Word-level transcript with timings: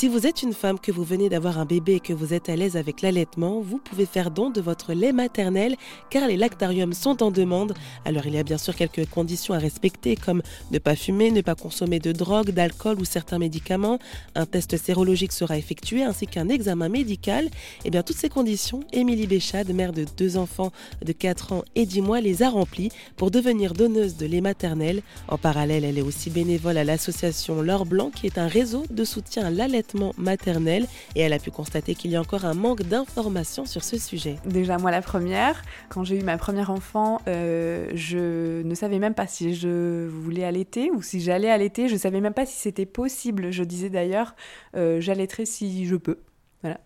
Si 0.00 0.08
vous 0.08 0.26
êtes 0.26 0.42
une 0.42 0.54
femme 0.54 0.80
que 0.80 0.92
vous 0.92 1.04
venez 1.04 1.28
d'avoir 1.28 1.58
un 1.58 1.66
bébé 1.66 1.96
et 1.96 2.00
que 2.00 2.14
vous 2.14 2.32
êtes 2.32 2.48
à 2.48 2.56
l'aise 2.56 2.78
avec 2.78 3.02
l'allaitement, 3.02 3.60
vous 3.60 3.76
pouvez 3.76 4.06
faire 4.06 4.30
don 4.30 4.48
de 4.48 4.62
votre 4.62 4.94
lait 4.94 5.12
maternel 5.12 5.76
car 6.08 6.26
les 6.26 6.38
lactariums 6.38 6.94
sont 6.94 7.22
en 7.22 7.30
demande. 7.30 7.74
Alors 8.06 8.24
il 8.24 8.32
y 8.32 8.38
a 8.38 8.42
bien 8.42 8.56
sûr 8.56 8.74
quelques 8.74 9.06
conditions 9.10 9.52
à 9.52 9.58
respecter 9.58 10.16
comme 10.16 10.40
ne 10.70 10.78
pas 10.78 10.96
fumer, 10.96 11.30
ne 11.30 11.42
pas 11.42 11.54
consommer 11.54 11.98
de 11.98 12.12
drogue, 12.12 12.48
d'alcool 12.48 12.98
ou 12.98 13.04
certains 13.04 13.38
médicaments. 13.38 13.98
Un 14.34 14.46
test 14.46 14.78
sérologique 14.78 15.32
sera 15.32 15.58
effectué 15.58 16.02
ainsi 16.02 16.26
qu'un 16.26 16.48
examen 16.48 16.88
médical. 16.88 17.44
Et 17.44 17.50
eh 17.84 17.90
bien 17.90 18.02
toutes 18.02 18.16
ces 18.16 18.30
conditions, 18.30 18.80
Émilie 18.94 19.26
Béchade, 19.26 19.68
mère 19.68 19.92
de 19.92 20.06
deux 20.16 20.38
enfants 20.38 20.72
de 21.04 21.12
4 21.12 21.52
ans 21.52 21.62
et 21.74 21.84
10 21.84 22.00
mois, 22.00 22.22
les 22.22 22.42
a 22.42 22.48
remplies 22.48 22.90
pour 23.18 23.30
devenir 23.30 23.74
donneuse 23.74 24.16
de 24.16 24.24
lait 24.24 24.40
maternel. 24.40 25.02
En 25.28 25.36
parallèle, 25.36 25.84
elle 25.84 25.98
est 25.98 26.00
aussi 26.00 26.30
bénévole 26.30 26.78
à 26.78 26.84
l'association 26.84 27.60
L'Or 27.60 27.84
Blanc 27.84 28.08
qui 28.08 28.26
est 28.26 28.38
un 28.38 28.48
réseau 28.48 28.84
de 28.88 29.04
soutien 29.04 29.44
à 29.44 29.50
l'allaitement 29.50 29.89
maternel 30.16 30.86
et 31.14 31.20
elle 31.20 31.32
a 31.32 31.38
pu 31.38 31.50
constater 31.50 31.94
qu'il 31.94 32.10
y 32.10 32.16
a 32.16 32.20
encore 32.20 32.44
un 32.44 32.54
manque 32.54 32.82
d'informations 32.82 33.66
sur 33.66 33.84
ce 33.84 33.98
sujet. 33.98 34.36
Déjà 34.44 34.78
moi 34.78 34.90
la 34.90 35.02
première, 35.02 35.62
quand 35.88 36.04
j'ai 36.04 36.18
eu 36.18 36.22
ma 36.22 36.38
première 36.38 36.70
enfant, 36.70 37.20
euh, 37.28 37.90
je 37.94 38.62
ne 38.62 38.74
savais 38.74 38.98
même 38.98 39.14
pas 39.14 39.26
si 39.26 39.54
je 39.54 40.08
voulais 40.08 40.44
allaiter 40.44 40.90
ou 40.90 41.02
si 41.02 41.20
j'allais 41.20 41.50
allaiter, 41.50 41.88
je 41.88 41.96
savais 41.96 42.20
même 42.20 42.34
pas 42.34 42.46
si 42.46 42.56
c'était 42.56 42.86
possible. 42.86 43.50
Je 43.50 43.64
disais 43.64 43.90
d'ailleurs, 43.90 44.34
euh, 44.76 45.00
j'allaiterai 45.00 45.46
si 45.46 45.86
je 45.86 45.96
peux. 45.96 46.18
Voilà, 46.62 46.78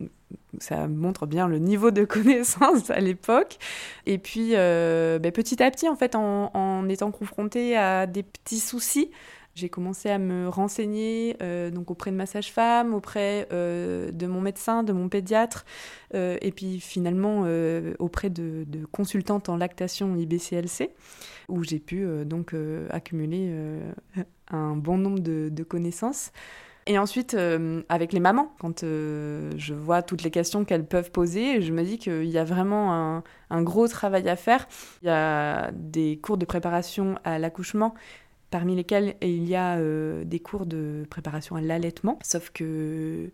ça 0.58 0.86
montre 0.86 1.26
bien 1.26 1.48
le 1.48 1.58
niveau 1.58 1.90
de 1.90 2.04
connaissance 2.04 2.90
à 2.90 3.00
l'époque. 3.00 3.58
Et 4.06 4.18
puis, 4.18 4.50
euh, 4.52 5.18
ben, 5.18 5.32
petit 5.32 5.62
à 5.62 5.70
petit, 5.70 5.88
en 5.88 5.96
fait, 5.96 6.14
en, 6.14 6.50
en 6.54 6.88
étant 6.88 7.10
confrontée 7.10 7.76
à 7.76 8.06
des 8.06 8.22
petits 8.22 8.60
soucis, 8.60 9.10
j'ai 9.54 9.68
commencé 9.68 10.10
à 10.10 10.18
me 10.18 10.48
renseigner 10.48 11.36
euh, 11.40 11.70
donc 11.70 11.90
auprès 11.90 12.10
de 12.10 12.16
ma 12.16 12.26
sage-femme, 12.26 12.92
auprès 12.92 13.46
euh, 13.52 14.10
de 14.10 14.26
mon 14.26 14.40
médecin, 14.40 14.82
de 14.82 14.92
mon 14.92 15.08
pédiatre, 15.08 15.64
euh, 16.14 16.36
et 16.42 16.50
puis 16.50 16.80
finalement 16.80 17.44
auprès 17.98 18.30
de, 18.30 18.66
consultantes 18.90 19.48
en 19.48 19.56
lactation 19.56 20.16
IBCLC, 20.16 20.90
où 21.48 21.62
j'ai 21.62 21.78
pu 21.78 22.06
donc 22.24 22.54
accumuler 22.90 23.52
un 24.50 24.76
bon 24.76 24.98
nombre 24.98 25.20
de, 25.20 25.62
connaissances. 25.62 26.32
Et 26.86 26.98
ensuite, 26.98 27.36
avec 27.88 28.12
les 28.12 28.20
mamans, 28.20 28.52
quand 28.60 28.82
je 28.82 29.74
vois 29.74 30.02
toutes 30.02 30.22
les 30.22 30.30
questions 30.30 30.64
qu'elles 30.64 30.86
peuvent 30.86 31.10
poser, 31.10 31.62
je 31.62 31.72
me 31.72 31.82
dis 31.82 31.98
qu'il 31.98 32.26
y 32.26 32.38
a 32.38 32.44
vraiment 32.44 32.92
un, 32.92 33.22
un, 33.50 33.62
gros 33.62 33.88
travail 33.88 34.28
à 34.28 34.36
faire. 34.36 34.66
Il 35.02 35.06
y 35.06 35.10
a 35.10 35.70
des 35.72 36.18
cours 36.22 36.36
de 36.36 36.44
préparation 36.44 37.16
à 37.24 37.38
l'accouchement 37.38 37.94
parmi 38.50 38.76
lesquels 38.76 39.16
il 39.20 39.48
y 39.48 39.56
a 39.56 39.78
euh, 39.78 40.24
des 40.24 40.40
cours 40.40 40.66
de 40.66 41.04
préparation 41.10 41.56
à 41.56 41.60
l'allaitement. 41.60 42.18
Sauf 42.22 42.50
que 42.50 43.30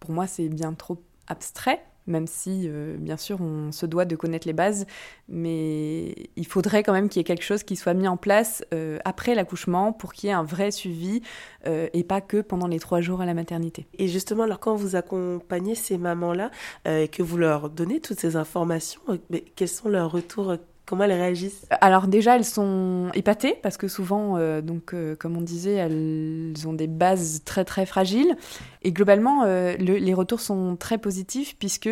pour 0.00 0.10
moi, 0.10 0.26
c'est 0.26 0.48
bien 0.48 0.72
trop 0.74 1.02
abstrait, 1.28 1.82
même 2.06 2.26
si, 2.26 2.64
euh, 2.66 2.96
bien 2.98 3.16
sûr, 3.16 3.40
on 3.40 3.70
se 3.70 3.86
doit 3.86 4.04
de 4.04 4.16
connaître 4.16 4.46
les 4.46 4.52
bases, 4.52 4.86
mais 5.28 6.14
il 6.36 6.46
faudrait 6.46 6.82
quand 6.82 6.92
même 6.92 7.08
qu'il 7.08 7.20
y 7.20 7.22
ait 7.22 7.24
quelque 7.24 7.44
chose 7.44 7.62
qui 7.62 7.76
soit 7.76 7.94
mis 7.94 8.08
en 8.08 8.16
place 8.16 8.64
euh, 8.74 8.98
après 9.04 9.34
l'accouchement 9.34 9.92
pour 9.92 10.12
qu'il 10.12 10.28
y 10.28 10.30
ait 10.30 10.34
un 10.34 10.42
vrai 10.42 10.70
suivi 10.70 11.22
et 11.64 12.02
pas 12.02 12.20
que 12.20 12.40
pendant 12.40 12.66
les 12.66 12.80
trois 12.80 13.00
jours 13.00 13.20
à 13.20 13.26
la 13.26 13.34
maternité. 13.34 13.86
Et 13.98 14.08
justement, 14.08 14.42
alors 14.44 14.58
quand 14.58 14.74
vous 14.74 14.96
accompagnez 14.96 15.76
ces 15.76 15.96
mamans-là 15.96 16.50
et 16.86 17.06
que 17.06 17.22
vous 17.22 17.36
leur 17.36 17.70
donnez 17.70 18.00
toutes 18.00 18.18
ces 18.18 18.34
informations, 18.34 19.00
mais 19.30 19.42
quels 19.54 19.68
sont 19.68 19.88
leurs 19.88 20.10
retours 20.10 20.56
Comment 20.92 21.04
elles 21.04 21.12
réagissent 21.12 21.64
Alors 21.80 22.06
déjà, 22.06 22.36
elles 22.36 22.44
sont 22.44 23.08
épatées 23.14 23.58
parce 23.62 23.78
que 23.78 23.88
souvent, 23.88 24.36
euh, 24.36 24.60
donc 24.60 24.92
euh, 24.92 25.16
comme 25.16 25.38
on 25.38 25.40
disait, 25.40 25.72
elles 25.72 26.52
ont 26.66 26.74
des 26.74 26.86
bases 26.86 27.40
très 27.46 27.64
très 27.64 27.86
fragiles. 27.86 28.36
Et 28.82 28.92
globalement, 28.92 29.44
euh, 29.44 29.74
les 29.78 30.12
retours 30.12 30.40
sont 30.40 30.76
très 30.76 30.98
positifs 30.98 31.56
puisque 31.58 31.88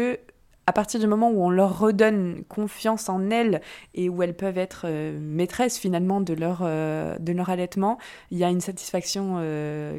à 0.66 0.72
partir 0.74 1.00
du 1.00 1.06
moment 1.06 1.30
où 1.30 1.42
on 1.42 1.48
leur 1.48 1.78
redonne 1.78 2.44
confiance 2.46 3.08
en 3.08 3.30
elles 3.30 3.62
et 3.94 4.10
où 4.10 4.22
elles 4.22 4.36
peuvent 4.36 4.58
être 4.58 4.86
maîtresses 5.18 5.78
finalement 5.78 6.20
de 6.20 6.34
leur, 6.34 6.60
de 6.60 7.32
leur 7.32 7.48
allaitement, 7.48 7.96
il 8.30 8.36
y 8.36 8.44
a 8.44 8.50
une 8.50 8.60
satisfaction 8.60 9.42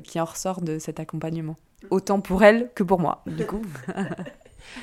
qui 0.03 0.19
en 0.19 0.25
ressort 0.25 0.61
de 0.61 0.78
cet 0.78 1.00
accompagnement. 1.00 1.56
Autant 1.90 2.22
pour 2.22 2.44
elles 2.44 2.69
que 2.75 2.84
pour 2.84 3.00
moi, 3.00 3.23
du 3.25 3.47
coup. 3.47 3.63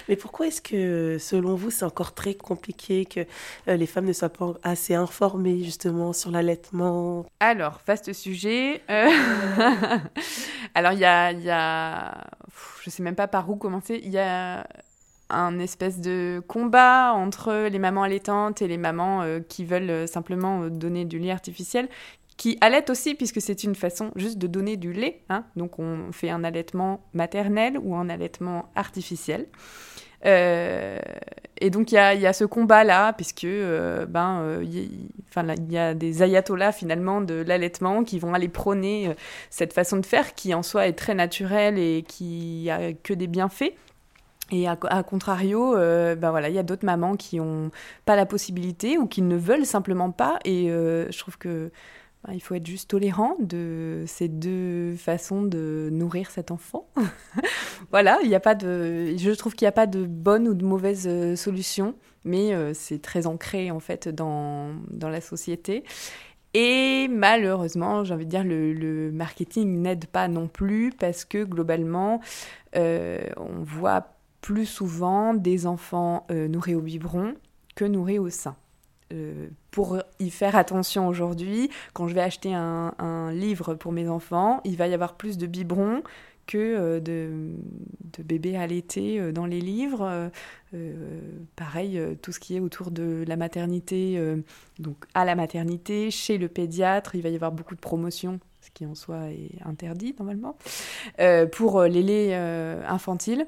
Mais 0.08 0.16
pourquoi 0.16 0.46
est-ce 0.46 0.62
que, 0.62 1.18
selon 1.18 1.54
vous, 1.54 1.70
c'est 1.70 1.84
encore 1.84 2.14
très 2.14 2.34
compliqué 2.34 3.04
que 3.04 3.20
euh, 3.68 3.76
les 3.76 3.86
femmes 3.86 4.06
ne 4.06 4.12
soient 4.12 4.28
pas 4.28 4.54
assez 4.62 4.94
informées 4.94 5.62
justement 5.62 6.12
sur 6.12 6.30
l'allaitement? 6.30 7.26
Alors, 7.40 7.80
vaste 7.86 8.12
sujet. 8.12 8.82
Euh, 8.90 9.08
alors, 10.74 10.92
il 10.92 11.00
y 11.00 11.04
a, 11.04 11.32
y 11.32 11.50
a... 11.50 12.24
je 12.82 12.90
sais 12.90 13.02
même 13.02 13.16
pas 13.16 13.28
par 13.28 13.48
où 13.50 13.56
commencer. 13.56 14.00
Il 14.02 14.10
y 14.10 14.18
a 14.18 14.66
un 15.30 15.58
espèce 15.58 16.00
de 16.00 16.42
combat 16.48 17.12
entre 17.12 17.68
les 17.68 17.78
mamans 17.78 18.02
allaitantes 18.02 18.62
et 18.62 18.68
les 18.68 18.78
mamans 18.78 19.22
euh, 19.22 19.40
qui 19.46 19.64
veulent 19.64 20.08
simplement 20.08 20.68
donner 20.68 21.04
du 21.04 21.18
lait 21.18 21.30
artificiel 21.30 21.88
qui 22.38 22.56
allait 22.60 22.88
aussi, 22.90 23.14
puisque 23.14 23.42
c'est 23.42 23.64
une 23.64 23.74
façon 23.74 24.12
juste 24.16 24.38
de 24.38 24.46
donner 24.46 24.78
du 24.78 24.92
lait. 24.92 25.22
Hein. 25.28 25.44
Donc 25.56 25.78
on 25.78 26.12
fait 26.12 26.30
un 26.30 26.44
allaitement 26.44 27.04
maternel 27.12 27.78
ou 27.82 27.96
un 27.96 28.08
allaitement 28.08 28.70
artificiel. 28.76 29.46
Euh, 30.24 30.98
et 31.60 31.70
donc 31.70 31.92
il 31.92 31.96
y 31.96 31.98
a, 31.98 32.32
ce 32.32 32.44
combat-là, 32.44 33.12
puisque 33.12 33.44
euh, 33.44 34.06
ben, 34.06 34.40
euh, 34.40 34.64
il 34.64 35.72
y 35.72 35.78
a 35.78 35.94
des 35.94 36.22
ayatollahs 36.22 36.72
finalement 36.72 37.20
de 37.20 37.34
l'allaitement 37.34 38.04
qui 38.04 38.20
vont 38.20 38.34
aller 38.34 38.48
prôner 38.48 39.14
cette 39.50 39.72
façon 39.72 39.96
de 39.96 40.06
faire 40.06 40.34
qui 40.34 40.54
en 40.54 40.62
soi 40.62 40.86
est 40.86 40.92
très 40.92 41.14
naturelle 41.14 41.76
et 41.76 42.04
qui 42.06 42.70
a 42.70 42.92
que 42.92 43.14
des 43.14 43.26
bienfaits. 43.26 43.74
Et 44.50 44.66
à, 44.66 44.76
contrario, 44.76 45.74
ben 45.74 46.30
voilà, 46.30 46.48
il 46.48 46.54
y 46.54 46.58
a 46.58 46.62
d'autres 46.62 46.86
mamans 46.86 47.16
qui 47.16 47.36
n'ont 47.36 47.70
pas 48.06 48.16
la 48.16 48.24
possibilité 48.24 48.96
ou 48.96 49.06
qui 49.06 49.20
ne 49.20 49.36
veulent 49.36 49.66
simplement 49.66 50.10
pas. 50.10 50.38
Et 50.46 50.68
je 50.68 51.18
trouve 51.18 51.36
que 51.36 51.70
il 52.32 52.40
faut 52.40 52.54
être 52.54 52.66
juste 52.66 52.90
tolérant 52.90 53.36
de 53.38 54.04
ces 54.06 54.28
deux 54.28 54.94
façons 54.96 55.42
de 55.42 55.88
nourrir 55.92 56.30
cet 56.30 56.50
enfant. 56.50 56.88
voilà, 57.90 58.18
il 58.22 58.28
y 58.28 58.34
a 58.34 58.40
pas 58.40 58.54
de, 58.54 59.14
je 59.16 59.30
trouve 59.30 59.54
qu'il 59.54 59.64
n'y 59.64 59.70
a 59.70 59.72
pas 59.72 59.86
de 59.86 60.04
bonne 60.04 60.48
ou 60.48 60.54
de 60.54 60.64
mauvaise 60.64 61.06
euh, 61.06 61.36
solution, 61.36 61.94
mais 62.24 62.54
euh, 62.54 62.74
c'est 62.74 63.00
très 63.00 63.26
ancré 63.26 63.70
en 63.70 63.80
fait 63.80 64.08
dans, 64.08 64.74
dans 64.90 65.08
la 65.08 65.20
société. 65.20 65.84
Et 66.54 67.08
malheureusement, 67.08 68.04
j'ai 68.04 68.14
envie 68.14 68.24
de 68.24 68.30
dire, 68.30 68.44
le, 68.44 68.72
le 68.72 69.12
marketing 69.12 69.80
n'aide 69.80 70.06
pas 70.06 70.28
non 70.28 70.48
plus 70.48 70.90
parce 70.90 71.24
que 71.24 71.44
globalement, 71.44 72.20
euh, 72.74 73.20
on 73.36 73.62
voit 73.62 74.14
plus 74.40 74.66
souvent 74.66 75.34
des 75.34 75.66
enfants 75.66 76.26
nourris 76.30 76.74
au 76.74 76.80
biberon 76.80 77.34
que 77.74 77.84
nourris 77.84 78.18
au 78.18 78.30
sein. 78.30 78.56
Euh, 79.12 79.48
pour 79.70 79.98
y 80.18 80.30
faire 80.30 80.56
attention 80.56 81.08
aujourd'hui, 81.08 81.70
quand 81.94 82.08
je 82.08 82.14
vais 82.14 82.20
acheter 82.20 82.52
un, 82.52 83.32
livre 83.32 83.74
pour 83.74 83.92
mes 83.92 84.08
enfants, 84.08 84.60
il 84.64 84.76
va 84.76 84.88
y 84.88 84.94
avoir 84.94 85.14
plus 85.14 85.38
de 85.38 85.46
biberons 85.46 86.02
que 86.46 86.58
euh, 86.58 87.00
de, 87.00 87.54
de, 88.16 88.22
bébés 88.22 88.56
allaités 88.56 89.20
euh, 89.20 89.32
dans 89.32 89.46
les 89.46 89.60
livres. 89.60 90.30
pareil, 91.56 92.00
tout 92.20 92.32
ce 92.32 92.40
qui 92.40 92.56
est 92.56 92.60
autour 92.60 92.90
de 92.90 93.24
la 93.26 93.36
maternité, 93.36 94.20
donc 94.78 94.96
à 95.14 95.24
la 95.24 95.34
maternité, 95.34 96.10
chez 96.10 96.36
le 96.36 96.48
pédiatre, 96.48 97.14
il 97.14 97.22
va 97.22 97.30
y 97.30 97.34
avoir 97.34 97.52
beaucoup 97.52 97.74
de 97.74 97.80
promotions, 97.80 98.40
ce 98.60 98.70
qui 98.70 98.84
en 98.84 98.94
soi 98.94 99.30
est 99.30 99.62
interdit 99.64 100.14
normalement, 100.18 100.56
pour 101.52 101.82
les 101.82 102.02
laits 102.02 102.84
infantiles. 102.86 103.46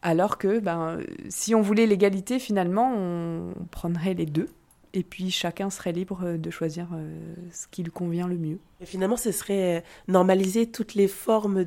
Alors 0.00 0.38
que 0.38 0.60
ben, 0.60 0.98
si 1.28 1.54
on 1.54 1.60
voulait 1.60 1.86
l'égalité, 1.86 2.38
finalement, 2.38 2.92
on 2.94 3.52
prendrait 3.70 4.14
les 4.14 4.26
deux 4.26 4.48
et 4.94 5.02
puis 5.02 5.30
chacun 5.30 5.70
serait 5.70 5.92
libre 5.92 6.20
euh, 6.24 6.36
de 6.36 6.50
choisir 6.50 6.88
euh, 6.94 7.34
ce 7.52 7.66
qui 7.70 7.82
lui 7.82 7.90
convient 7.90 8.28
le 8.28 8.36
mieux. 8.36 8.58
Et 8.80 8.86
finalement, 8.86 9.16
ce 9.16 9.32
serait 9.32 9.78
euh, 9.78 9.80
normaliser 10.08 10.66
toutes 10.66 10.94
les 10.94 11.08
formes 11.08 11.64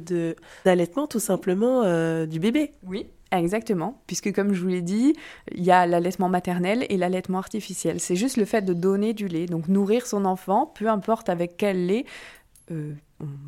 d'allaitement, 0.63 1.08
tout 1.08 1.19
simplement, 1.19 1.84
du 2.26 2.40
bébé. 2.40 2.72
Oui, 2.84 3.08
Exactement, 3.32 4.02
puisque 4.08 4.32
comme 4.34 4.53
je 4.53 4.61
vous 4.61 4.67
l'ai 4.67 4.84
dit, 4.84 5.14
il 5.53 5.64
y 5.64 5.72
a 5.72 5.85
l'allaitement 5.88 6.29
maternel 6.29 6.85
et 6.90 6.96
l'allaitement 6.96 7.40
artificiel. 7.40 8.00
C'est 8.00 8.16
juste 8.16 8.38
le 8.38 8.46
fait 8.46 8.61
de 8.61 8.72
donner 8.72 9.14
du 9.14 9.28
lait, 9.28 9.47
donc 9.47 9.67
nourrir 9.67 10.05
son 10.05 10.26
enfant, 10.26 10.67
peu 10.67 10.88
importe 10.88 11.28
avec 11.28 11.58
quel 11.58 11.88
lait. 11.88 12.05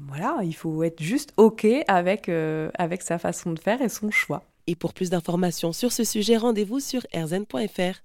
voilà, 0.09 0.39
il 0.43 0.55
faut 0.55 0.83
être 0.83 1.01
juste 1.01 1.31
OK 1.37 1.65
avec, 1.87 2.27
avec 2.27 3.01
sa 3.03 3.17
façon 3.17 3.53
de 3.53 3.59
faire 3.59 3.81
et 3.81 3.87
son 3.87 4.11
choix. 4.11 4.43
Et 4.65 4.75
pour 4.75 4.93
plus 4.93 5.11
d'informations 5.11 5.71
sur 5.71 5.93
ce 5.93 6.03
sujet, 6.03 6.35
rendez-vous 6.35 6.81
sur 6.81 7.05
erzen.fr. 7.13 8.01